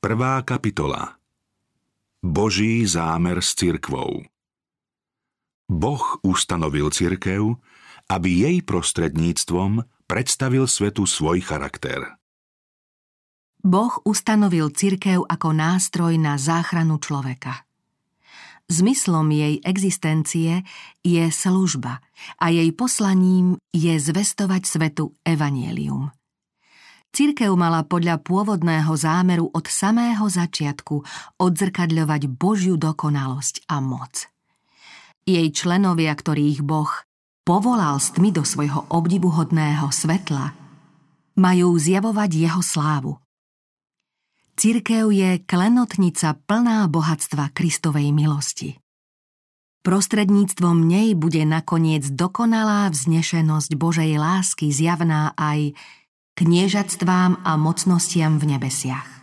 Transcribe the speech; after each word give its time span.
Prvá 0.00 0.40
kapitola 0.40 1.20
Boží 2.24 2.88
zámer 2.88 3.44
s 3.44 3.52
cirkvou 3.52 4.24
Boh 5.68 6.04
ustanovil 6.24 6.88
cirkev, 6.88 7.60
aby 8.08 8.48
jej 8.48 8.56
prostredníctvom 8.64 9.84
predstavil 10.08 10.64
svetu 10.64 11.04
svoj 11.04 11.44
charakter. 11.44 12.16
Boh 13.60 13.92
ustanovil 14.08 14.72
cirkev 14.72 15.28
ako 15.28 15.52
nástroj 15.52 16.16
na 16.16 16.40
záchranu 16.40 16.96
človeka. 16.96 17.68
Zmyslom 18.72 19.28
jej 19.28 19.60
existencie 19.60 20.64
je 21.04 21.28
služba 21.28 22.00
a 22.40 22.48
jej 22.48 22.72
poslaním 22.72 23.60
je 23.76 24.00
zvestovať 24.00 24.64
svetu 24.64 25.12
evanielium– 25.28 26.08
Cirkev 27.10 27.58
mala 27.58 27.82
podľa 27.82 28.22
pôvodného 28.22 28.94
zámeru 28.94 29.50
od 29.50 29.66
samého 29.66 30.30
začiatku 30.30 31.02
odzrkadľovať 31.42 32.22
Božiu 32.30 32.78
dokonalosť 32.78 33.66
a 33.66 33.82
moc. 33.82 34.30
Jej 35.26 35.50
členovia, 35.50 36.14
ktorých 36.14 36.62
Boh 36.62 36.90
povolal 37.42 37.98
s 37.98 38.14
tmy 38.14 38.30
do 38.30 38.46
svojho 38.46 38.86
obdivuhodného 38.94 39.90
svetla, 39.90 40.54
majú 41.34 41.74
zjavovať 41.74 42.30
jeho 42.30 42.62
slávu. 42.62 43.18
Cirkev 44.54 45.10
je 45.10 45.42
klenotnica 45.42 46.36
plná 46.46 46.86
bohatstva 46.86 47.50
Kristovej 47.50 48.12
milosti. 48.14 48.78
Prostredníctvom 49.80 50.84
nej 50.84 51.16
bude 51.16 51.40
nakoniec 51.48 52.04
dokonalá 52.12 52.92
vznešenosť 52.92 53.70
Božej 53.80 54.20
lásky 54.20 54.68
zjavná 54.68 55.32
aj 55.40 55.72
kniežatstvám 56.40 57.44
a 57.44 57.60
mocnostiam 57.60 58.40
v 58.40 58.56
nebesiach. 58.56 59.20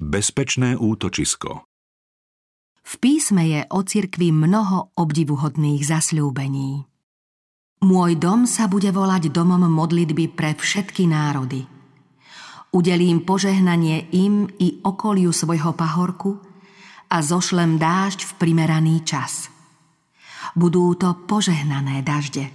Bezpečné 0.00 0.80
útočisko 0.80 1.68
V 2.80 2.92
písme 2.96 3.44
je 3.44 3.60
o 3.68 3.84
cirkvi 3.84 4.32
mnoho 4.32 4.96
obdivuhodných 4.96 5.84
zasľúbení. 5.84 6.88
Môj 7.84 8.12
dom 8.16 8.48
sa 8.48 8.72
bude 8.72 8.88
volať 8.88 9.28
domom 9.28 9.68
modlitby 9.68 10.32
pre 10.32 10.56
všetky 10.56 11.04
národy. 11.04 11.68
Udelím 12.72 13.20
požehnanie 13.28 14.08
im 14.16 14.48
i 14.56 14.80
okoliu 14.80 15.28
svojho 15.28 15.76
pahorku 15.76 16.40
a 17.12 17.20
zošlem 17.20 17.76
dážď 17.76 18.24
v 18.24 18.32
primeraný 18.40 19.04
čas. 19.04 19.52
Budú 20.56 20.96
to 20.96 21.12
požehnané 21.28 22.00
dažde. 22.00 22.48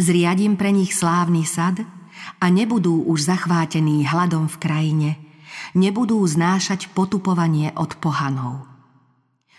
Zriadím 0.00 0.56
pre 0.56 0.72
nich 0.72 0.96
slávny 0.96 1.44
sad– 1.44 1.84
a 2.40 2.46
nebudú 2.50 3.06
už 3.06 3.26
zachvátení 3.26 4.06
hladom 4.06 4.46
v 4.50 4.56
krajine, 4.60 5.10
nebudú 5.74 6.20
znášať 6.24 6.92
potupovanie 6.92 7.72
od 7.76 7.96
pohanov. 7.98 8.66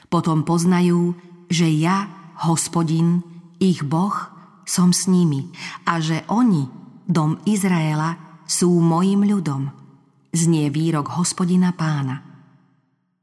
Potom 0.08 0.48
poznajú, 0.48 1.18
že 1.52 1.68
ja, 1.68 2.08
hospodin, 2.48 3.24
ich 3.60 3.84
boh, 3.84 4.16
som 4.68 4.92
s 4.92 5.08
nimi 5.08 5.52
a 5.88 6.00
že 6.00 6.24
oni, 6.28 6.68
dom 7.08 7.40
Izraela, 7.48 8.44
sú 8.48 8.72
mojim 8.80 9.28
ľudom. 9.28 9.72
Znie 10.32 10.72
výrok 10.72 11.20
hospodina 11.20 11.76
pána. 11.76 12.24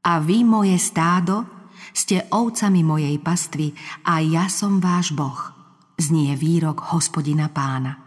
A 0.05 0.21
vy, 0.21 0.45
moje 0.45 0.77
stádo, 0.77 1.45
ste 1.95 2.29
ovcami 2.29 2.85
mojej 2.85 3.17
pastvy 3.17 3.73
a 4.05 4.21
ja 4.21 4.45
som 4.51 4.77
váš 4.77 5.15
boh. 5.15 5.53
Znie 5.97 6.35
výrok 6.37 6.93
hospodina 6.93 7.49
pána. 7.49 8.04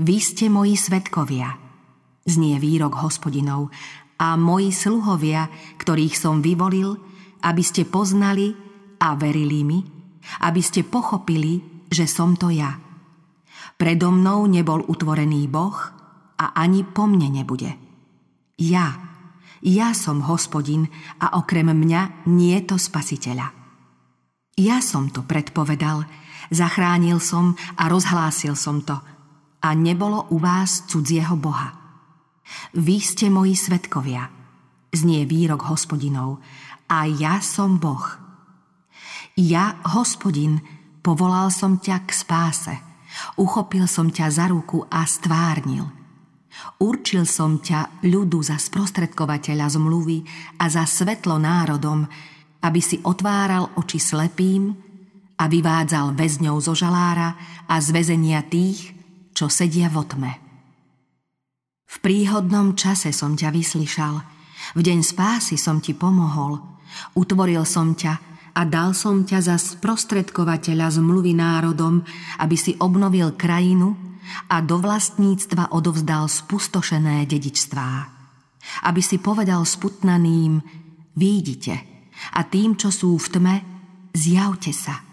Vy 0.00 0.16
ste 0.24 0.48
moji 0.48 0.78
svetkovia, 0.78 1.52
znie 2.24 2.56
výrok 2.56 2.96
hospodinov, 3.04 3.68
a 4.22 4.38
moji 4.38 4.70
sluhovia, 4.70 5.50
ktorých 5.82 6.14
som 6.14 6.38
vyvolil, 6.38 6.94
aby 7.42 7.62
ste 7.66 7.82
poznali 7.82 8.54
a 9.02 9.18
verili 9.18 9.66
mi, 9.66 9.82
aby 10.46 10.62
ste 10.62 10.86
pochopili, 10.86 11.84
že 11.90 12.06
som 12.06 12.38
to 12.38 12.54
ja. 12.54 12.78
Predo 13.74 14.14
mnou 14.14 14.46
nebol 14.46 14.86
utvorený 14.86 15.50
Boh 15.50 15.74
a 16.38 16.54
ani 16.54 16.86
po 16.86 17.10
mne 17.10 17.42
nebude. 17.42 17.74
Ja, 18.62 18.94
ja 19.58 19.90
som 19.90 20.22
hospodin 20.22 20.86
a 21.18 21.34
okrem 21.34 21.74
mňa 21.74 22.30
nie 22.30 22.54
to 22.62 22.78
spasiteľa. 22.78 23.50
Ja 24.54 24.78
som 24.78 25.10
to 25.10 25.26
predpovedal, 25.26 26.06
zachránil 26.54 27.18
som 27.18 27.58
a 27.74 27.90
rozhlásil 27.90 28.54
som 28.54 28.86
to– 28.86 28.94
a 29.62 29.68
nebolo 29.78 30.26
u 30.34 30.42
vás 30.42 30.82
cudzieho 30.90 31.38
Boha. 31.38 31.72
Vy 32.74 32.98
ste 32.98 33.30
moji 33.30 33.54
svetkovia, 33.54 34.28
znie 34.90 35.24
výrok 35.24 35.70
hospodinov, 35.70 36.42
a 36.90 37.08
ja 37.08 37.40
som 37.40 37.80
Boh. 37.80 38.04
Ja, 39.38 39.80
hospodin, 39.96 40.60
povolal 41.00 41.48
som 41.48 41.80
ťa 41.80 42.04
k 42.04 42.10
spáse, 42.12 42.74
uchopil 43.40 43.88
som 43.88 44.12
ťa 44.12 44.26
za 44.28 44.44
ruku 44.52 44.84
a 44.92 45.08
stvárnil. 45.08 45.88
Určil 46.76 47.24
som 47.24 47.64
ťa 47.64 48.04
ľudu 48.04 48.44
za 48.44 48.60
sprostredkovateľa 48.60 49.72
zmluvy 49.72 50.20
a 50.60 50.68
za 50.68 50.84
svetlo 50.84 51.40
národom, 51.40 52.04
aby 52.60 52.80
si 52.84 53.00
otváral 53.00 53.72
oči 53.80 53.96
slepým 53.96 54.76
a 55.40 55.48
vyvádzal 55.48 56.12
väzňov 56.12 56.56
zo 56.60 56.76
žalára 56.76 57.34
a 57.64 57.80
z 57.80 57.88
väzenia 57.88 58.44
tých, 58.44 58.92
čo 59.32 59.48
sedia 59.48 59.88
v 59.88 59.96
otme. 60.00 60.32
V 61.88 61.96
príhodnom 62.00 62.72
čase 62.72 63.12
som 63.12 63.36
ťa 63.36 63.52
vyslyšal, 63.52 64.14
v 64.72 64.80
deň 64.80 65.04
spásy 65.04 65.60
som 65.60 65.82
ti 65.82 65.92
pomohol, 65.92 66.56
utvoril 67.12 67.68
som 67.68 67.92
ťa 67.92 68.14
a 68.56 68.60
dal 68.64 68.96
som 68.96 69.24
ťa 69.24 69.38
za 69.44 69.56
sprostredkovateľa 69.60 70.88
zmluvy 71.00 71.36
národom, 71.36 72.00
aby 72.40 72.56
si 72.56 72.72
obnovil 72.80 73.36
krajinu 73.36 73.96
a 74.48 74.64
do 74.64 74.80
vlastníctva 74.80 75.76
odovzdal 75.76 76.28
spustošené 76.28 77.28
dedičstvá. 77.28 77.90
Aby 78.88 79.00
si 79.04 79.20
povedal 79.20 79.66
sputnaným, 79.66 80.62
výjdite 81.12 81.76
a 82.38 82.40
tým, 82.46 82.78
čo 82.78 82.88
sú 82.88 83.20
v 83.20 83.26
tme, 83.28 83.54
zjavte 84.16 84.72
sa– 84.72 84.96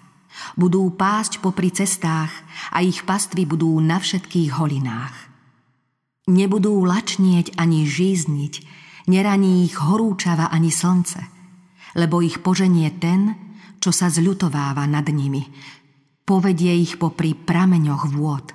budú 0.55 0.89
pásť 0.93 1.43
popri 1.43 1.69
cestách 1.69 2.31
a 2.73 2.81
ich 2.81 3.03
pastvy 3.05 3.45
budú 3.45 3.77
na 3.83 4.01
všetkých 4.01 4.55
holinách. 4.57 5.15
Nebudú 6.29 6.85
lačnieť 6.85 7.57
ani 7.57 7.89
žízniť, 7.89 8.53
neraní 9.09 9.65
ich 9.65 9.81
horúčava 9.81 10.53
ani 10.53 10.69
slnce, 10.69 11.21
lebo 11.97 12.21
ich 12.21 12.41
poženie 12.45 12.93
ten, 13.01 13.33
čo 13.81 13.89
sa 13.89 14.13
zľutováva 14.13 14.85
nad 14.85 15.09
nimi. 15.09 15.41
Povedie 16.23 16.77
ich 16.77 17.01
popri 17.01 17.33
prameňoch 17.33 18.13
vôd. 18.13 18.53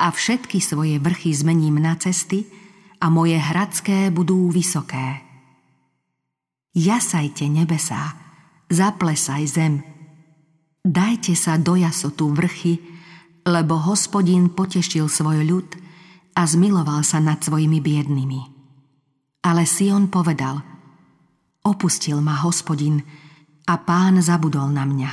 A 0.00 0.10
všetky 0.10 0.58
svoje 0.58 0.98
vrchy 0.98 1.30
zmením 1.30 1.78
na 1.78 1.94
cesty 1.94 2.48
a 2.98 3.06
moje 3.12 3.38
hradské 3.38 4.10
budú 4.10 4.50
vysoké. 4.50 5.22
Jasajte 6.74 7.46
nebesá, 7.46 8.16
zaplesaj 8.70 9.42
zem, 9.46 9.74
Dajte 10.80 11.36
sa 11.36 11.60
do 11.60 11.76
jasotu 11.76 12.32
vrchy, 12.32 12.80
lebo 13.44 13.76
hospodin 13.76 14.48
potešil 14.48 15.12
svoj 15.12 15.44
ľud 15.44 15.68
a 16.32 16.48
zmiloval 16.48 17.04
sa 17.04 17.20
nad 17.20 17.36
svojimi 17.44 17.84
biednými. 17.84 18.40
Ale 19.44 19.68
Sion 19.68 20.08
povedal, 20.08 20.64
opustil 21.68 22.24
ma 22.24 22.40
hospodin 22.40 23.04
a 23.68 23.76
pán 23.76 24.24
zabudol 24.24 24.72
na 24.72 24.88
mňa. 24.88 25.10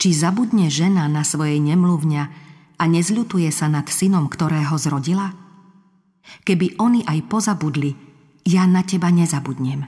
Či 0.00 0.16
zabudne 0.16 0.72
žena 0.72 1.04
na 1.04 1.20
svojej 1.20 1.60
nemluvňa 1.60 2.22
a 2.80 2.84
nezľutuje 2.88 3.52
sa 3.52 3.68
nad 3.68 3.84
synom, 3.92 4.24
ktorého 4.32 4.72
zrodila? 4.80 5.36
Keby 6.48 6.80
oni 6.80 7.04
aj 7.04 7.28
pozabudli, 7.28 7.92
ja 8.48 8.64
na 8.64 8.80
teba 8.88 9.12
nezabudnem. 9.12 9.84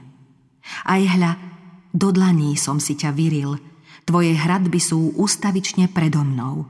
Aj 0.85 1.01
hľa, 1.01 1.41
do 1.89 2.13
dlaní 2.13 2.53
som 2.53 2.77
si 2.77 2.93
ťa 2.93 3.17
vyril– 3.17 3.57
Tvoje 4.05 4.35
hradby 4.35 4.79
sú 4.79 5.15
ustavične 5.17 5.91
predo 5.91 6.23
mnou. 6.23 6.67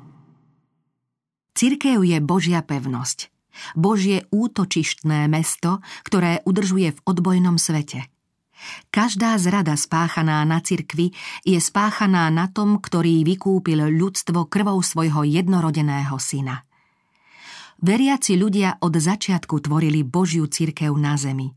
Cirkev 1.54 2.06
je 2.08 2.18
Božia 2.24 2.64
pevnosť. 2.64 3.28
Božie 3.76 4.24
útočištné 4.32 5.28
mesto, 5.28 5.84
ktoré 6.08 6.40
udržuje 6.48 6.96
v 6.96 7.00
odbojnom 7.04 7.60
svete. 7.60 8.08
Každá 8.92 9.40
zrada 9.40 9.76
spáchaná 9.80 10.44
na 10.44 10.60
cirkvi 10.60 11.16
je 11.48 11.60
spáchaná 11.60 12.28
na 12.28 12.52
tom, 12.52 12.80
ktorý 12.80 13.24
vykúpil 13.24 13.88
ľudstvo 13.88 14.48
krvou 14.52 14.84
svojho 14.84 15.24
jednorodeného 15.24 16.16
syna. 16.20 16.68
Veriaci 17.80 18.36
ľudia 18.36 18.84
od 18.84 19.00
začiatku 19.00 19.64
tvorili 19.64 20.04
Božiu 20.04 20.52
cirkev 20.52 20.92
na 21.00 21.16
zemi. 21.16 21.56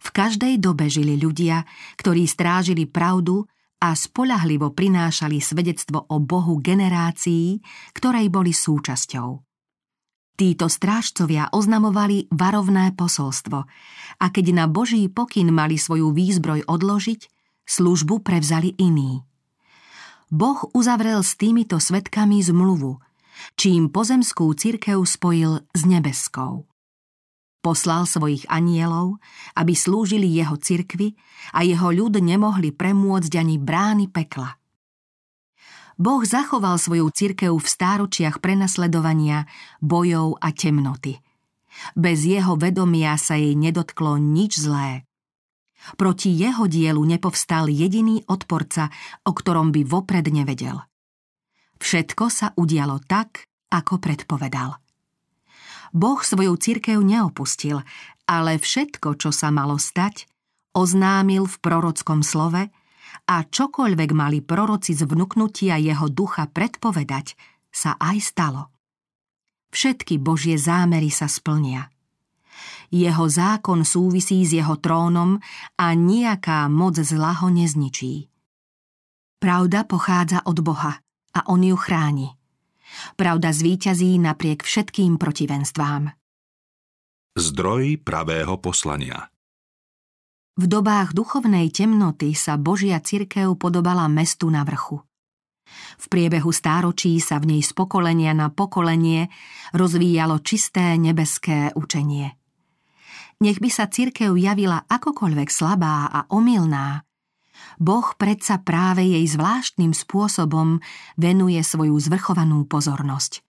V 0.00 0.08
každej 0.08 0.56
dobe 0.56 0.88
žili 0.88 1.20
ľudia, 1.20 1.68
ktorí 2.00 2.24
strážili 2.24 2.88
pravdu 2.88 3.44
a 3.80 3.92
spolahlivo 3.92 4.72
prinášali 4.72 5.40
svedectvo 5.40 6.08
o 6.08 6.16
Bohu 6.20 6.60
generácií, 6.60 7.60
ktorej 7.92 8.32
boli 8.32 8.56
súčasťou. 8.56 9.46
Títo 10.36 10.68
strážcovia 10.68 11.48
oznamovali 11.48 12.28
varovné 12.28 12.92
posolstvo 12.92 13.58
a 14.20 14.26
keď 14.28 14.46
na 14.52 14.64
Boží 14.68 15.08
pokyn 15.08 15.48
mali 15.48 15.80
svoju 15.80 16.12
výzbroj 16.12 16.68
odložiť, 16.68 17.20
službu 17.64 18.20
prevzali 18.20 18.76
iní. 18.76 19.24
Boh 20.28 20.60
uzavrel 20.76 21.24
s 21.24 21.40
týmito 21.40 21.80
svetkami 21.80 22.44
zmluvu, 22.44 23.00
čím 23.56 23.88
pozemskú 23.88 24.52
cirkev 24.52 25.00
spojil 25.08 25.64
s 25.72 25.82
nebeskou. 25.88 26.68
Poslal 27.66 28.06
svojich 28.06 28.46
anielov, 28.46 29.18
aby 29.58 29.74
slúžili 29.74 30.30
jeho 30.30 30.54
cirkvi 30.54 31.18
a 31.50 31.66
jeho 31.66 31.90
ľud 31.90 32.22
nemohli 32.22 32.70
premôcť 32.70 33.42
ani 33.42 33.58
brány 33.58 34.06
pekla. 34.06 34.54
Boh 35.98 36.22
zachoval 36.22 36.78
svoju 36.78 37.10
cirkev 37.10 37.58
v 37.58 37.66
stáročiach 37.66 38.38
prenasledovania, 38.38 39.50
bojov 39.82 40.38
a 40.38 40.54
temnoty. 40.54 41.18
Bez 41.98 42.22
jeho 42.22 42.54
vedomia 42.54 43.18
sa 43.18 43.34
jej 43.34 43.58
nedotklo 43.58 44.14
nič 44.14 44.62
zlé. 44.62 45.02
Proti 45.98 46.30
jeho 46.38 46.70
dielu 46.70 47.02
nepovstal 47.02 47.66
jediný 47.66 48.22
odporca, 48.30 48.94
o 49.26 49.34
ktorom 49.34 49.74
by 49.74 49.82
vopred 49.82 50.30
nevedel. 50.30 50.86
Všetko 51.82 52.30
sa 52.30 52.54
udialo 52.54 53.02
tak, 53.10 53.50
ako 53.74 53.98
predpovedal. 53.98 54.85
Boh 55.92 56.22
svoju 56.22 56.56
cirkev 56.56 57.02
neopustil, 57.02 57.82
ale 58.26 58.58
všetko, 58.58 59.18
čo 59.20 59.30
sa 59.30 59.54
malo 59.54 59.78
stať, 59.78 60.26
oznámil 60.72 61.46
v 61.46 61.56
prorockom 61.60 62.24
slove– 62.24 62.66
a 63.26 63.42
čokoľvek 63.42 64.10
mali 64.14 64.38
proroci 64.38 64.94
z 64.94 65.02
vnúknutia 65.02 65.80
jeho 65.82 66.06
ducha 66.06 66.46
predpovedať, 66.46 67.34
sa 67.72 67.98
aj 67.98 68.16
stalo. 68.22 68.70
Všetky 69.74 70.16
Božie 70.22 70.56
zámery 70.56 71.10
sa 71.10 71.26
splnia. 71.26 71.90
Jeho 72.88 73.26
zákon 73.26 73.82
súvisí 73.82 74.46
s 74.46 74.54
jeho 74.54 74.78
trónom 74.78 75.42
a 75.74 75.86
nejaká 75.92 76.70
moc 76.70 76.96
zla 77.02 77.34
ho 77.42 77.50
nezničí. 77.50 78.30
Pravda 79.42 79.84
pochádza 79.84 80.46
od 80.46 80.62
Boha 80.62 81.02
a 81.34 81.40
on 81.50 81.66
ju 81.66 81.76
chráni. 81.76 82.35
Pravda 83.18 83.52
zvíťazí 83.52 84.18
napriek 84.18 84.62
všetkým 84.62 85.16
protivenstvám. 85.20 86.12
Zdroj 87.36 88.00
pravého 88.00 88.56
poslania 88.56 89.28
v 90.56 90.64
dobách 90.64 91.12
duchovnej 91.12 91.68
temnoty 91.68 92.32
sa 92.32 92.56
Božia 92.56 92.96
cirkev 93.04 93.60
podobala 93.60 94.08
mestu 94.08 94.48
na 94.48 94.64
vrchu. 94.64 95.04
V 96.00 96.04
priebehu 96.08 96.48
stáročí 96.48 97.20
sa 97.20 97.36
v 97.36 97.52
nej 97.52 97.62
z 97.62 97.76
pokolenia 97.76 98.32
na 98.32 98.48
pokolenie 98.48 99.28
rozvíjalo 99.76 100.40
čisté 100.40 100.96
nebeské 100.96 101.76
učenie. 101.76 102.40
Nech 103.44 103.60
by 103.60 103.68
sa 103.68 103.84
cirkev 103.92 104.32
javila 104.32 104.88
akokoľvek 104.88 105.48
slabá 105.52 106.08
a 106.08 106.24
omylná, 106.32 107.04
Boh 107.76 108.16
predsa 108.16 108.56
práve 108.60 109.04
jej 109.04 109.24
zvláštnym 109.28 109.92
spôsobom 109.92 110.80
venuje 111.20 111.60
svoju 111.60 111.96
zvrchovanú 112.00 112.64
pozornosť. 112.64 113.44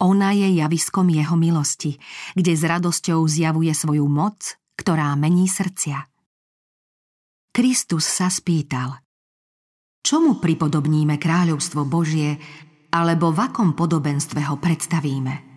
Ona 0.00 0.32
je 0.32 0.48
javiskom 0.56 1.12
jeho 1.12 1.36
milosti, 1.36 2.00
kde 2.32 2.52
s 2.56 2.62
radosťou 2.64 3.20
zjavuje 3.28 3.72
svoju 3.76 4.08
moc, 4.08 4.56
ktorá 4.76 5.12
mení 5.16 5.44
srdcia. 5.44 6.08
Kristus 7.52 8.08
sa 8.08 8.32
spýtal, 8.32 8.96
čomu 10.00 10.40
pripodobníme 10.40 11.20
kráľovstvo 11.20 11.84
Božie, 11.84 12.40
alebo 12.90 13.28
v 13.34 13.44
akom 13.44 13.76
podobenstve 13.76 14.40
ho 14.48 14.56
predstavíme? 14.56 15.50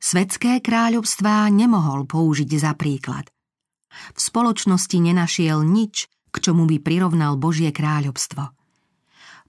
Svetské 0.00 0.62
kráľovstvá 0.64 1.50
nemohol 1.52 2.08
použiť 2.08 2.50
za 2.56 2.72
príklad. 2.72 3.28
V 4.14 4.20
spoločnosti 4.22 4.96
nenašiel 4.96 5.60
nič, 5.66 6.06
k 6.30 6.36
čomu 6.38 6.66
by 6.66 6.78
prirovnal 6.78 7.36
Božie 7.36 7.74
kráľovstvo. 7.74 8.54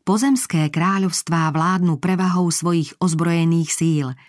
Pozemské 0.01 0.67
kráľovstvá 0.73 1.53
vládnu 1.53 2.01
prevahou 2.01 2.49
svojich 2.49 2.97
ozbrojených 2.97 3.71
síl– 3.71 4.07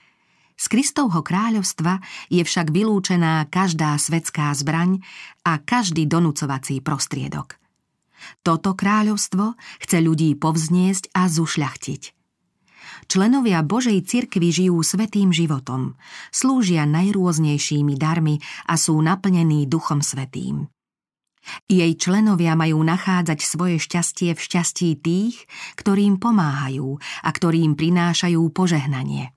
z 0.62 0.70
Kristovho 0.70 1.26
kráľovstva 1.26 1.98
je 2.30 2.46
však 2.46 2.70
vylúčená 2.70 3.50
každá 3.50 3.98
svetská 3.98 4.54
zbraň 4.54 5.02
a 5.42 5.58
každý 5.58 6.06
donúcovací 6.06 6.78
prostriedok. 6.78 7.58
Toto 8.46 8.78
kráľovstvo 8.78 9.58
chce 9.82 9.98
ľudí 9.98 10.38
povzniesť 10.38 11.10
a 11.18 11.26
zušľachtiť. 11.26 12.02
Členovia 13.10 13.66
Božej 13.66 13.98
cirkvi 14.06 14.54
žijú 14.54 14.78
svetým 14.86 15.34
životom, 15.34 15.98
slúžia 16.30 16.86
najrôznejšími 16.86 17.98
darmi 17.98 18.38
a 18.70 18.78
sú 18.78 18.94
naplnení 19.02 19.66
Duchom 19.66 19.98
Svetým. 19.98 20.70
Jej 21.66 21.98
členovia 21.98 22.54
majú 22.54 22.80
nachádzať 22.86 23.38
svoje 23.42 23.76
šťastie 23.82 24.32
v 24.32 24.40
šťastí 24.40 24.90
tých, 25.02 25.36
ktorým 25.74 26.22
pomáhajú 26.22 26.98
a 26.98 27.28
ktorým 27.28 27.74
prinášajú 27.74 28.42
požehnanie. 28.54 29.34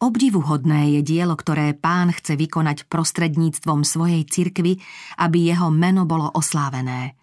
Obdivuhodné 0.00 0.96
je 0.96 1.00
dielo, 1.04 1.36
ktoré 1.36 1.76
pán 1.76 2.08
chce 2.08 2.32
vykonať 2.32 2.88
prostredníctvom 2.88 3.84
svojej 3.84 4.24
cirkvy, 4.24 4.80
aby 5.20 5.52
jeho 5.52 5.68
meno 5.68 6.08
bolo 6.08 6.32
oslávené. 6.32 7.20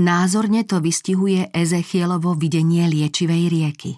Názorne 0.00 0.64
to 0.64 0.80
vystihuje 0.80 1.52
Ezechielovo 1.52 2.32
videnie 2.38 2.88
liečivej 2.88 3.52
rieky. 3.52 3.92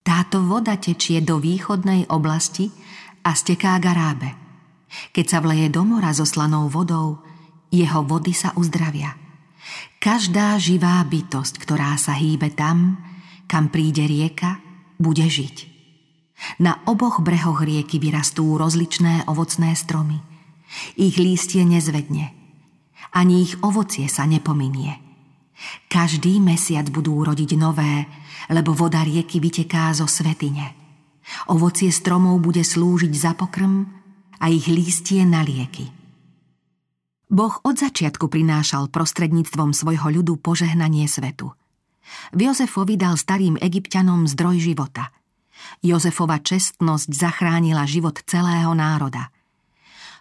Táto 0.00 0.46
voda 0.46 0.78
tečie 0.78 1.20
do 1.20 1.42
východnej 1.42 2.08
oblasti 2.08 2.70
a 3.26 3.34
steká 3.34 3.76
Garábe. 3.82 4.32
Keď 5.12 5.26
sa 5.26 5.38
vleje 5.42 5.68
do 5.68 5.82
mora 5.82 6.14
so 6.14 6.22
slanou 6.22 6.70
vodou, 6.70 7.20
jeho 7.70 8.00
vody 8.06 8.32
sa 8.32 8.54
uzdravia. 8.54 9.14
Každá 9.98 10.54
živá 10.62 11.02
bytosť, 11.02 11.58
ktorá 11.58 11.98
sa 11.98 12.14
hýbe 12.14 12.54
tam, 12.54 13.00
kam 13.50 13.70
príde 13.72 14.06
rieka, 14.06 14.62
bude 15.02 15.26
žiť. 15.26 15.76
Na 16.60 16.84
oboch 16.84 17.24
brehoch 17.24 17.64
rieky 17.64 17.96
vyrastú 17.96 18.60
rozličné 18.60 19.24
ovocné 19.26 19.72
stromy. 19.72 20.20
Ich 21.00 21.16
lístie 21.16 21.64
nezvedne. 21.64 22.32
Ani 23.16 23.48
ich 23.48 23.56
ovocie 23.64 24.06
sa 24.12 24.28
nepominie. 24.28 25.00
Každý 25.88 26.36
mesiac 26.44 26.92
budú 26.92 27.24
rodiť 27.24 27.56
nové, 27.56 28.04
lebo 28.52 28.76
voda 28.76 29.00
rieky 29.00 29.40
vyteká 29.40 29.88
zo 29.96 30.04
svetine. 30.04 30.76
Ovocie 31.48 31.88
stromov 31.88 32.38
bude 32.44 32.60
slúžiť 32.60 33.12
za 33.16 33.32
pokrm 33.32 33.88
a 34.36 34.52
ich 34.52 34.68
lístie 34.68 35.24
na 35.24 35.40
lieky. 35.40 35.95
Boh 37.26 37.54
od 37.66 37.74
začiatku 37.74 38.30
prinášal 38.30 38.90
prostredníctvom 38.90 39.74
svojho 39.74 40.08
ľudu 40.22 40.38
požehnanie 40.38 41.10
svetu. 41.10 41.50
Jozefovi 42.30 42.94
dal 42.94 43.18
starým 43.18 43.58
egyptianom 43.58 44.30
zdroj 44.30 44.62
života– 44.62 45.10
Jozefova 45.80 46.40
čestnosť 46.40 47.10
zachránila 47.12 47.84
život 47.88 48.20
celého 48.24 48.72
národa. 48.76 49.32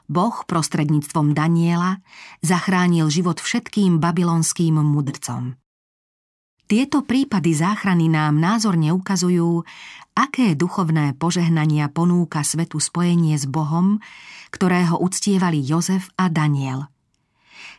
Boh 0.06 0.46
prostredníctvom 0.46 1.34
Daniela 1.34 1.98
zachránil 2.46 3.10
život 3.10 3.42
všetkým 3.42 3.98
babylonským 3.98 4.78
mudrcom. 4.78 5.58
Tieto 6.66 7.06
prípady 7.06 7.54
záchrany 7.54 8.10
nám 8.10 8.42
názorne 8.42 8.90
ukazujú, 8.94 9.66
aké 10.18 10.58
duchovné 10.58 11.14
požehnania 11.18 11.90
ponúka 11.94 12.42
svetu 12.42 12.82
spojenie 12.82 13.38
s 13.38 13.46
Bohom, 13.46 14.02
ktorého 14.50 14.98
uctievali 14.98 15.62
Jozef 15.62 16.10
a 16.18 16.30
Daniel. 16.30 16.90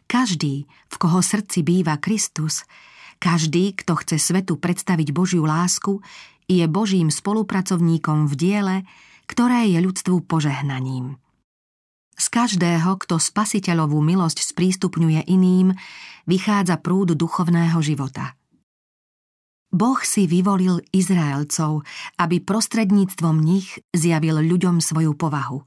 Každý, 0.07 0.71
v 0.71 0.97
koho 0.97 1.19
srdci 1.19 1.67
býva 1.67 1.99
Kristus, 1.99 2.63
každý, 3.19 3.75
kto 3.75 3.99
chce 3.99 4.23
svetu 4.23 4.55
predstaviť 4.55 5.11
Božiu 5.11 5.43
lásku, 5.43 5.99
je 6.47 6.63
Božím 6.71 7.11
spolupracovníkom 7.11 8.31
v 8.31 8.35
diele, 8.39 8.77
ktoré 9.27 9.67
je 9.67 9.83
ľudstvu 9.83 10.23
požehnaním. 10.31 11.19
Z 12.17 12.27
každého, 12.33 12.97
kto 13.03 13.21
spasiteľovú 13.21 14.01
milosť 14.01 14.41
sprístupňuje 14.41 15.27
iným, 15.29 15.75
vychádza 16.25 16.81
prúd 16.81 17.13
duchovného 17.13 17.77
života. 17.85 18.39
Boh 19.69 20.01
si 20.01 20.25
vyvolil 20.25 20.81
Izraelcov, 20.95 21.85
aby 22.17 22.41
prostredníctvom 22.41 23.37
nich 23.43 23.77
zjavil 23.93 24.41
ľuďom 24.41 24.81
svoju 24.81 25.13
povahu. 25.13 25.61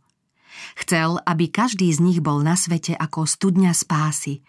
Chcel, 0.78 1.22
aby 1.24 1.50
každý 1.50 1.90
z 1.94 2.00
nich 2.02 2.20
bol 2.20 2.42
na 2.42 2.58
svete 2.58 2.98
ako 2.98 3.26
studňa 3.26 3.72
spásy. 3.74 4.42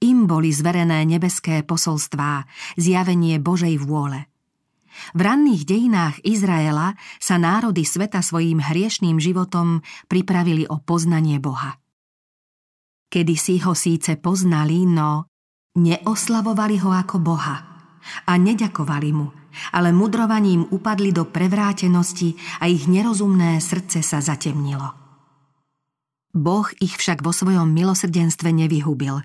Im 0.00 0.24
boli 0.24 0.52
zverené 0.52 1.04
nebeské 1.04 1.60
posolstvá, 1.64 2.48
zjavenie 2.76 3.36
Božej 3.40 3.76
vôle– 3.80 4.24
v 5.12 5.20
ranných 5.20 5.68
dejinách 5.68 6.16
Izraela 6.24 6.96
sa 7.20 7.36
národy 7.36 7.84
sveta 7.84 8.24
svojím 8.24 8.64
hriešným 8.64 9.20
životom 9.20 9.84
pripravili 10.08 10.64
o 10.66 10.80
poznanie 10.80 11.36
Boha. 11.36 11.76
Kedy 13.06 13.34
si 13.38 13.62
ho 13.62 13.76
síce 13.76 14.18
poznali, 14.18 14.82
no 14.88 15.30
neoslavovali 15.76 16.76
ho 16.82 16.90
ako 16.90 17.16
Boha, 17.20 17.56
a 18.26 18.32
neďakovali 18.38 19.10
mu, 19.12 19.28
ale 19.74 19.90
mudrovaním 19.92 20.66
upadli 20.70 21.10
do 21.12 21.28
prevrátenosti 21.28 22.38
a 22.62 22.70
ich 22.70 22.86
nerozumné 22.86 23.58
srdce 23.60 24.00
sa 24.02 24.22
zatemnilo. 24.22 25.05
Boh 26.36 26.68
ich 26.84 27.00
však 27.00 27.24
vo 27.24 27.32
svojom 27.32 27.72
milosrdenstve 27.72 28.52
nevyhubil. 28.52 29.24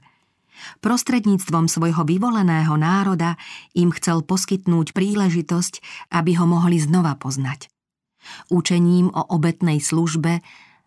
Prostredníctvom 0.79 1.67
svojho 1.67 2.07
vyvoleného 2.07 2.73
národa 2.77 3.35
im 3.75 3.91
chcel 3.91 4.23
poskytnúť 4.23 4.95
príležitosť, 4.95 5.73
aby 6.13 6.37
ho 6.39 6.45
mohli 6.47 6.79
znova 6.79 7.17
poznať. 7.19 7.67
Učením 8.53 9.09
o 9.11 9.21
obetnej 9.33 9.81
službe 9.81 10.39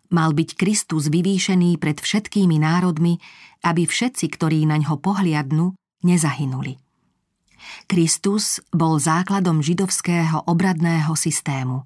mal 0.09 0.31
byť 0.31 0.49
Kristus 0.55 1.11
vyvýšený 1.11 1.75
pred 1.75 1.99
všetkými 1.99 2.57
národmi, 2.57 3.19
aby 3.67 3.83
všetci, 3.83 4.25
ktorí 4.31 4.63
na 4.63 4.79
ňo 4.79 4.95
pohliadnú, 4.97 5.75
nezahynuli. 6.07 6.79
Kristus 7.89 8.61
bol 8.71 9.01
základom 9.01 9.59
židovského 9.59 10.45
obradného 10.45 11.11
systému. 11.17 11.83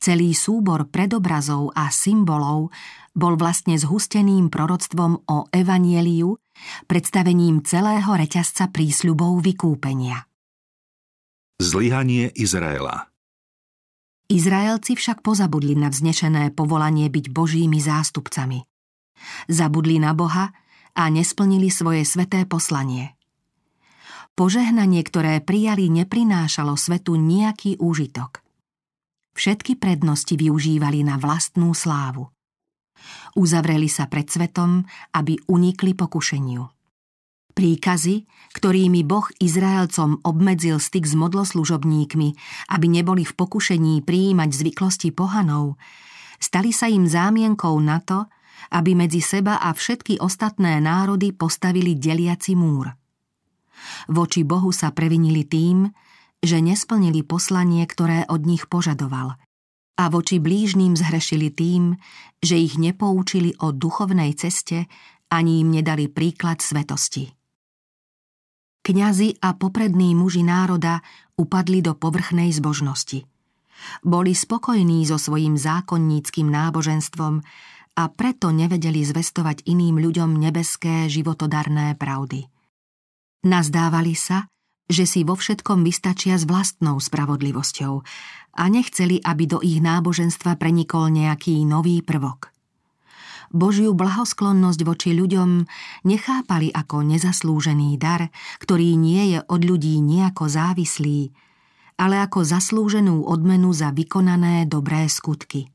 Celý 0.00 0.32
súbor 0.32 0.88
predobrazov 0.88 1.76
a 1.76 1.92
symbolov 1.92 2.72
bol 3.18 3.34
vlastne 3.34 3.74
zhusteným 3.74 4.46
proroctvom 4.48 5.26
o 5.26 5.50
evanieliu, 5.50 6.38
predstavením 6.86 7.66
celého 7.66 8.14
reťazca 8.14 8.70
prísľubov 8.70 9.42
vykúpenia. 9.42 10.24
Zlyhanie 11.58 12.30
Izraela 12.38 13.10
Izraelci 14.30 14.94
však 14.94 15.26
pozabudli 15.26 15.74
na 15.74 15.90
vznešené 15.90 16.54
povolanie 16.54 17.10
byť 17.10 17.26
božími 17.34 17.82
zástupcami. 17.82 18.62
Zabudli 19.50 19.98
na 19.98 20.14
Boha 20.14 20.54
a 20.94 21.02
nesplnili 21.10 21.72
svoje 21.72 22.06
sveté 22.06 22.46
poslanie. 22.46 23.18
Požehnanie, 24.38 25.02
ktoré 25.02 25.42
prijali, 25.42 25.90
neprinášalo 25.90 26.78
svetu 26.78 27.18
nejaký 27.18 27.82
úžitok. 27.82 28.38
Všetky 29.34 29.82
prednosti 29.82 30.30
využívali 30.38 31.02
na 31.02 31.18
vlastnú 31.18 31.74
slávu. 31.74 32.30
Uzavreli 33.36 33.86
sa 33.86 34.10
pred 34.10 34.26
svetom, 34.26 34.82
aby 35.14 35.38
unikli 35.46 35.94
pokušeniu. 35.94 36.62
Príkazy, 37.58 38.22
ktorými 38.54 39.02
Boh 39.02 39.26
Izraelcom 39.42 40.22
obmedzil 40.22 40.78
styk 40.78 41.02
s 41.02 41.18
modloslužobníkmi, 41.18 42.28
aby 42.70 42.86
neboli 42.86 43.26
v 43.26 43.34
pokušení 43.34 44.06
prijímať 44.06 44.50
zvyklosti 44.54 45.10
pohanov, 45.10 45.74
stali 46.38 46.70
sa 46.70 46.86
im 46.86 47.10
zámienkou 47.10 47.74
na 47.82 47.98
to, 47.98 48.30
aby 48.70 48.94
medzi 48.94 49.18
seba 49.18 49.58
a 49.58 49.74
všetky 49.74 50.22
ostatné 50.22 50.78
národy 50.78 51.34
postavili 51.34 51.98
deliaci 51.98 52.54
múr. 52.54 52.94
Voči 54.06 54.46
Bohu 54.46 54.70
sa 54.70 54.94
previnili 54.94 55.42
tým, 55.42 55.90
že 56.38 56.62
nesplnili 56.62 57.26
poslanie, 57.26 57.82
ktoré 57.90 58.22
od 58.30 58.46
nich 58.46 58.70
požadoval. 58.70 59.34
A 59.98 60.06
voči 60.08 60.38
blížným 60.38 60.94
zhrešili 60.94 61.50
tým, 61.50 61.98
že 62.38 62.54
ich 62.54 62.78
nepoučili 62.78 63.58
o 63.58 63.74
duchovnej 63.74 64.38
ceste 64.38 64.86
ani 65.28 65.60
im 65.60 65.74
nedali 65.74 66.06
príklad 66.06 66.62
svetosti. 66.62 67.34
Kňazi 68.86 69.42
a 69.42 69.52
poprední 69.52 70.16
muži 70.16 70.46
národa 70.46 71.04
upadli 71.36 71.84
do 71.84 71.92
povrchnej 71.92 72.54
zbožnosti. 72.54 73.26
Boli 74.00 74.32
spokojní 74.32 75.04
so 75.04 75.20
svojím 75.20 75.60
zákonníckým 75.60 76.48
náboženstvom 76.48 77.42
a 77.98 78.02
preto 78.08 78.54
nevedeli 78.54 79.04
zvestovať 79.04 79.66
iným 79.68 80.00
ľuďom 80.00 80.30
nebeské 80.38 81.10
životodarné 81.10 81.98
pravdy– 81.98 82.46
Nazdávali 83.38 84.18
sa, 84.18 84.50
že 84.88 85.04
si 85.04 85.20
vo 85.22 85.36
všetkom 85.36 85.84
vystačia 85.84 86.40
s 86.40 86.48
vlastnou 86.48 86.96
spravodlivosťou 86.96 87.94
a 88.58 88.62
nechceli, 88.66 89.20
aby 89.22 89.44
do 89.46 89.58
ich 89.60 89.78
náboženstva 89.78 90.56
prenikol 90.56 91.12
nejaký 91.12 91.62
nový 91.68 92.00
prvok. 92.00 92.50
Božiu 93.48 93.96
blahosklonnosť 93.96 94.80
voči 94.84 95.16
ľuďom 95.16 95.64
nechápali 96.04 96.68
ako 96.68 97.00
nezaslúžený 97.00 97.96
dar, 97.96 98.28
ktorý 98.60 98.92
nie 99.00 99.36
je 99.36 99.38
od 99.40 99.60
ľudí 99.64 99.96
nejako 100.04 100.52
závislý, 100.52 101.32
ale 101.96 102.20
ako 102.20 102.44
zaslúženú 102.44 103.24
odmenu 103.24 103.72
za 103.72 103.88
vykonané 103.92 104.68
dobré 104.68 105.08
skutky. 105.08 105.72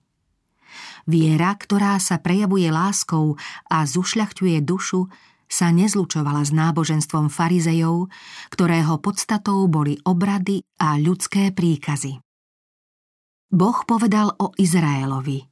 Viera, 1.09 1.51
ktorá 1.57 1.99
sa 1.99 2.21
prejavuje 2.21 2.69
láskou 2.69 3.35
a 3.67 3.83
zušľachťuje 3.83 4.57
dušu, 4.63 5.09
sa 5.53 5.69
nezlučovala 5.69 6.41
s 6.41 6.49
náboženstvom 6.49 7.29
farizejov, 7.29 8.09
ktorého 8.49 8.97
podstatou 8.97 9.69
boli 9.69 10.01
obrady 10.01 10.65
a 10.81 10.97
ľudské 10.97 11.53
príkazy. 11.53 12.17
Boh 13.53 13.77
povedal 13.85 14.33
o 14.41 14.49
Izraelovi. 14.57 15.45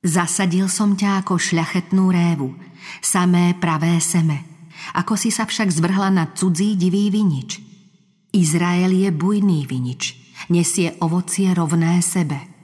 Zasadil 0.00 0.72
som 0.72 0.96
ťa 0.96 1.20
ako 1.20 1.36
šľachetnú 1.36 2.08
révu, 2.08 2.56
samé 3.04 3.52
pravé 3.60 4.00
seme, 4.00 4.48
ako 4.96 5.20
si 5.20 5.28
sa 5.28 5.44
však 5.44 5.68
zvrhla 5.68 6.08
na 6.08 6.24
cudzí 6.32 6.80
divý 6.80 7.12
vinič. 7.12 7.60
Izrael 8.32 8.96
je 8.96 9.12
bujný 9.12 9.68
vinič, 9.68 10.16
nesie 10.48 10.96
ovocie 11.04 11.52
rovné 11.52 12.00
sebe– 12.00 12.40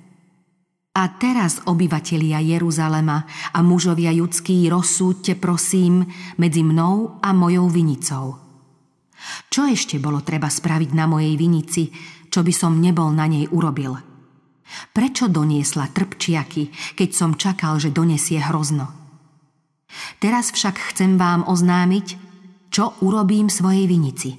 a 0.96 1.12
teraz, 1.12 1.60
obyvatelia 1.68 2.40
Jeruzalema 2.40 3.28
a 3.52 3.60
mužovia 3.60 4.16
judskí, 4.16 4.64
rozsúďte 4.72 5.36
prosím 5.36 6.08
medzi 6.40 6.64
mnou 6.64 7.20
a 7.20 7.36
mojou 7.36 7.68
vinicou. 7.68 8.40
Čo 9.52 9.68
ešte 9.68 10.00
bolo 10.00 10.24
treba 10.24 10.48
spraviť 10.48 10.90
na 10.96 11.04
mojej 11.04 11.36
vinici, 11.36 11.92
čo 12.32 12.40
by 12.40 12.48
som 12.48 12.80
nebol 12.80 13.12
na 13.12 13.28
nej 13.28 13.44
urobil? 13.52 13.92
Prečo 14.96 15.28
doniesla 15.28 15.92
trpčiaky, 15.92 16.96
keď 16.96 17.10
som 17.12 17.36
čakal, 17.36 17.76
že 17.76 17.92
donesie 17.92 18.40
hrozno? 18.40 18.88
Teraz 20.16 20.48
však 20.48 20.96
chcem 20.96 21.20
vám 21.20 21.44
oznámiť, 21.44 22.06
čo 22.72 22.96
urobím 23.04 23.52
svojej 23.52 23.84
vinici. 23.84 24.32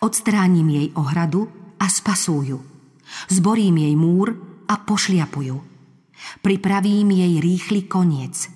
Odstránim 0.00 0.68
jej 0.72 0.88
ohradu 0.96 1.44
a 1.76 1.86
spasúju. 1.92 2.56
Zborím 3.28 3.84
jej 3.84 3.94
múr 3.94 4.47
a 4.68 4.74
pošliapujú. 4.76 5.56
Pripravím 6.44 7.08
jej 7.10 7.34
rýchly 7.40 7.88
koniec. 7.88 8.50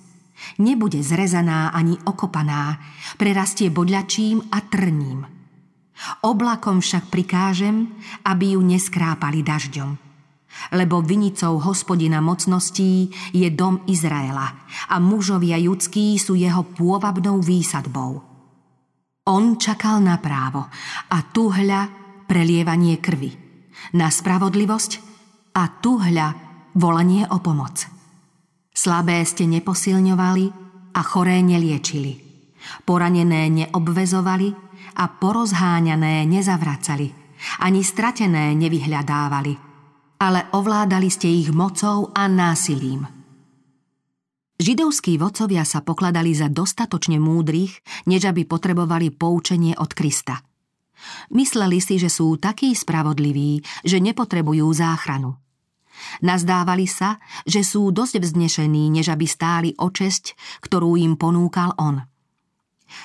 Nebude 0.59 0.99
zrezaná 0.99 1.71
ani 1.71 1.95
okopaná, 2.03 2.77
prerastie 3.15 3.71
bodľačím 3.71 4.51
a 4.51 4.59
trním. 4.67 5.23
Oblakom 6.27 6.83
však 6.83 7.07
prikážem, 7.07 7.87
aby 8.27 8.59
ju 8.59 8.61
neskrápali 8.61 9.39
dažďom. 9.41 9.95
Lebo 10.75 11.01
vinicou 11.01 11.57
hospodina 11.57 12.21
mocností 12.21 13.09
je 13.33 13.49
dom 13.49 13.81
Izraela 13.89 14.67
a 14.91 14.95
mužovia 15.01 15.57
judskí 15.57 16.19
sú 16.21 16.37
jeho 16.37 16.61
pôvabnou 16.61 17.41
výsadbou. 17.41 18.21
On 19.23 19.55
čakal 19.55 20.03
na 20.03 20.19
právo 20.19 20.67
a 21.09 21.17
tuhľa 21.23 21.81
prelievanie 22.27 22.99
krvi, 22.99 23.31
na 23.95 24.11
spravodlivosť 24.11 25.12
a 25.53 25.63
tu 25.81 26.01
hľa 26.01 26.33
volanie 26.77 27.25
o 27.29 27.37
pomoc. 27.37 27.85
Slabé 28.73 29.21
ste 29.21 29.45
neposilňovali 29.45 30.45
a 30.97 31.01
choré 31.05 31.45
neliečili. 31.45 32.17
Poranené 32.85 33.49
neobvezovali 33.53 34.49
a 34.97 35.05
porozháňané 35.09 36.25
nezavracali, 36.25 37.07
ani 37.61 37.81
stratené 37.85 38.57
nevyhľadávali, 38.57 39.53
ale 40.17 40.49
ovládali 40.57 41.09
ste 41.11 41.29
ich 41.29 41.53
mocou 41.53 42.09
a 42.15 42.25
násilím. 42.25 43.05
Židovskí 44.63 45.19
vodcovia 45.19 45.67
sa 45.67 45.83
pokladali 45.83 46.31
za 46.31 46.47
dostatočne 46.47 47.19
múdrych, 47.19 47.83
než 48.07 48.31
aby 48.31 48.47
potrebovali 48.47 49.11
poučenie 49.11 49.75
od 49.75 49.91
Krista. 49.91 50.39
Mysleli 51.35 51.83
si, 51.83 51.99
že 51.99 52.07
sú 52.07 52.39
takí 52.39 52.71
spravodliví, 52.71 53.59
že 53.83 53.99
nepotrebujú 53.99 54.71
záchranu. 54.71 55.42
Nazdávali 56.21 56.89
sa, 56.89 57.21
že 57.45 57.61
sú 57.61 57.93
dosť 57.93 58.21
vznešení, 58.21 58.89
než 58.89 59.13
aby 59.13 59.25
stáli 59.29 59.69
o 59.77 59.89
česť, 59.93 60.33
ktorú 60.61 60.97
im 60.97 61.15
ponúkal 61.15 61.73
on. 61.77 62.03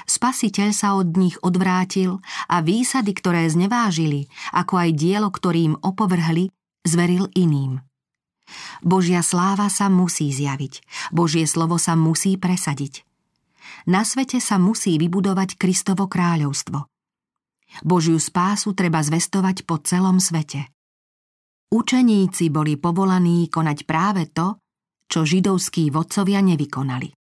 Spasiteľ 0.04 0.68
sa 0.76 0.96
od 1.00 1.16
nich 1.16 1.40
odvrátil 1.40 2.20
a 2.48 2.60
výsady, 2.60 3.12
ktoré 3.16 3.48
znevážili, 3.48 4.28
ako 4.52 4.74
aj 4.76 4.90
dielo, 4.96 5.28
ktorým 5.32 5.80
opovrhli, 5.80 6.52
zveril 6.84 7.28
iným. 7.32 7.80
Božia 8.80 9.20
sláva 9.20 9.68
sa 9.68 9.92
musí 9.92 10.32
zjaviť, 10.32 10.80
Božie 11.12 11.44
slovo 11.44 11.76
sa 11.76 11.96
musí 11.96 12.40
presadiť. 12.40 13.04
Na 13.88 14.04
svete 14.04 14.40
sa 14.40 14.56
musí 14.56 14.96
vybudovať 14.96 15.56
Kristovo 15.60 16.08
kráľovstvo. 16.08 16.88
Božiu 17.84 18.16
spásu 18.16 18.72
treba 18.72 19.04
zvestovať 19.04 19.68
po 19.68 19.76
celom 19.84 20.16
svete. 20.20 20.72
Učeníci 21.68 22.48
boli 22.48 22.80
povolaní 22.80 23.52
konať 23.52 23.78
práve 23.84 24.32
to, 24.32 24.56
čo 25.04 25.28
židovskí 25.28 25.92
vodcovia 25.92 26.40
nevykonali. 26.40 27.17